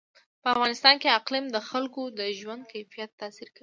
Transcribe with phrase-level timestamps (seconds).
[0.41, 3.59] په افغانستان کې اقلیم د خلکو د ژوند په کیفیت تاثیر کوي.